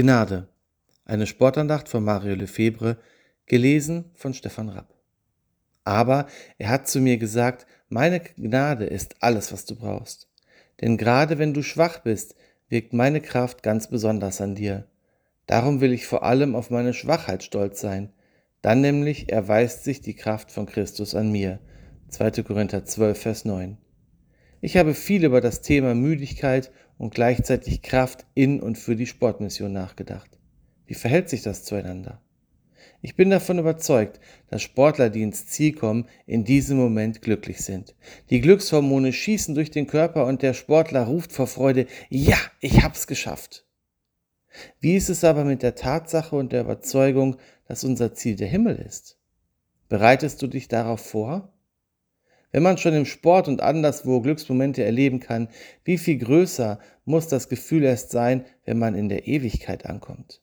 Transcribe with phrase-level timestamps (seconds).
[0.00, 0.48] Gnade.
[1.04, 2.96] Eine Sportandacht von Mario Lefebvre,
[3.44, 4.94] gelesen von Stefan Rapp.
[5.84, 6.26] Aber
[6.56, 10.26] er hat zu mir gesagt, meine Gnade ist alles, was du brauchst.
[10.80, 12.34] Denn gerade wenn du schwach bist,
[12.70, 14.86] wirkt meine Kraft ganz besonders an dir.
[15.44, 18.10] Darum will ich vor allem auf meine Schwachheit stolz sein.
[18.62, 21.58] Dann nämlich erweist sich die Kraft von Christus an mir.
[22.08, 22.42] 2.
[22.42, 23.76] Korinther 12, Vers 9.
[24.62, 29.72] Ich habe viel über das Thema Müdigkeit und gleichzeitig Kraft in und für die Sportmission
[29.72, 30.38] nachgedacht.
[30.84, 32.20] Wie verhält sich das zueinander?
[33.00, 37.94] Ich bin davon überzeugt, dass Sportler, die ins Ziel kommen, in diesem Moment glücklich sind.
[38.28, 43.06] Die Glückshormone schießen durch den Körper und der Sportler ruft vor Freude, ja, ich hab's
[43.06, 43.64] geschafft.
[44.78, 47.36] Wie ist es aber mit der Tatsache und der Überzeugung,
[47.66, 49.16] dass unser Ziel der Himmel ist?
[49.88, 51.50] Bereitest du dich darauf vor?
[52.52, 55.48] Wenn man schon im Sport und anderswo Glücksmomente erleben kann,
[55.84, 60.42] wie viel größer muss das Gefühl erst sein, wenn man in der Ewigkeit ankommt?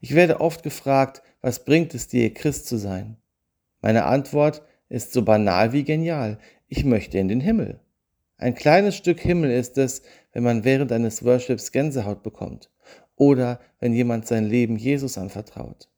[0.00, 3.16] Ich werde oft gefragt, was bringt es dir, Christ zu sein?
[3.80, 6.38] Meine Antwort ist so banal wie genial.
[6.68, 7.80] Ich möchte in den Himmel.
[8.36, 12.70] Ein kleines Stück Himmel ist es, wenn man während eines Worships Gänsehaut bekommt
[13.16, 15.88] oder wenn jemand sein Leben Jesus anvertraut.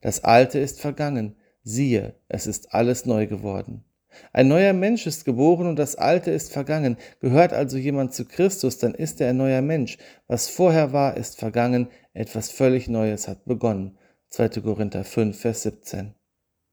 [0.00, 3.84] Das Alte ist vergangen, siehe, es ist alles neu geworden.
[4.32, 6.96] Ein neuer Mensch ist geboren und das Alte ist vergangen.
[7.20, 9.98] Gehört also jemand zu Christus, dann ist er ein neuer Mensch.
[10.26, 13.98] Was vorher war, ist vergangen, etwas völlig Neues hat begonnen.
[14.30, 14.48] 2.
[14.60, 16.14] Korinther 5, Vers 17.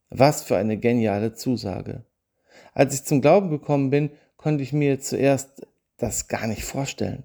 [0.09, 2.03] Was für eine geniale Zusage.
[2.73, 5.65] Als ich zum Glauben gekommen bin, konnte ich mir zuerst
[5.97, 7.23] das gar nicht vorstellen.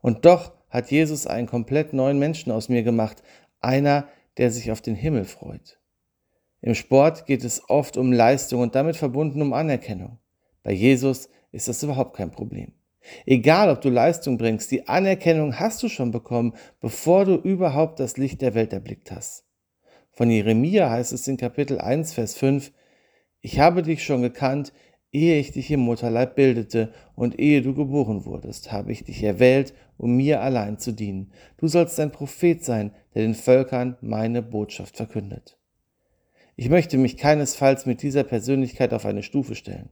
[0.00, 3.22] Und doch hat Jesus einen komplett neuen Menschen aus mir gemacht,
[3.60, 5.79] einer, der sich auf den Himmel freut.
[6.62, 10.18] Im Sport geht es oft um Leistung und damit verbunden um Anerkennung.
[10.62, 12.72] Bei Jesus ist das überhaupt kein Problem.
[13.24, 18.18] Egal, ob du Leistung bringst, die Anerkennung hast du schon bekommen, bevor du überhaupt das
[18.18, 19.44] Licht der Welt erblickt hast.
[20.12, 22.72] Von Jeremia heißt es in Kapitel 1, Vers 5,
[23.40, 24.74] Ich habe dich schon gekannt,
[25.12, 29.72] ehe ich dich im Mutterleib bildete und ehe du geboren wurdest, habe ich dich erwählt,
[29.96, 31.32] um mir allein zu dienen.
[31.56, 35.59] Du sollst ein Prophet sein, der den Völkern meine Botschaft verkündet.
[36.60, 39.88] Ich möchte mich keinesfalls mit dieser Persönlichkeit auf eine Stufe stellen.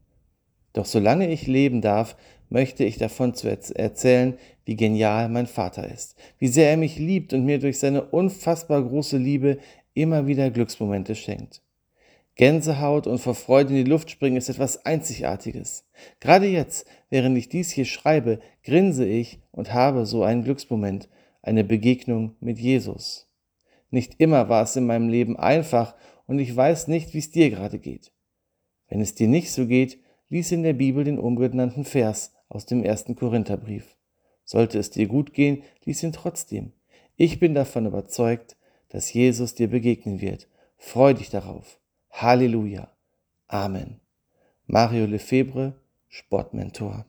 [0.74, 2.14] Doch solange ich leben darf,
[2.50, 4.36] möchte ich davon zu erzählen,
[4.66, 8.82] wie genial mein Vater ist, wie sehr er mich liebt und mir durch seine unfassbar
[8.82, 9.56] große Liebe
[9.94, 11.62] immer wieder Glücksmomente schenkt.
[12.34, 15.86] Gänsehaut und vor Freude in die Luft springen ist etwas Einzigartiges.
[16.20, 21.08] Gerade jetzt, während ich dies hier schreibe, grinse ich und habe so einen Glücksmoment,
[21.40, 23.26] eine Begegnung mit Jesus.
[23.90, 25.94] Nicht immer war es in meinem Leben einfach
[26.28, 28.12] und ich weiß nicht, wie es dir gerade geht.
[28.88, 32.84] Wenn es dir nicht so geht, lies in der Bibel den umgenannten Vers aus dem
[32.84, 33.96] ersten Korintherbrief.
[34.44, 36.72] Sollte es dir gut gehen, lies ihn trotzdem.
[37.16, 38.56] Ich bin davon überzeugt,
[38.90, 40.48] dass Jesus dir begegnen wird.
[40.76, 41.80] Freu dich darauf.
[42.10, 42.92] Halleluja.
[43.48, 44.00] Amen.
[44.66, 47.07] Mario Lefebvre, Sportmentor.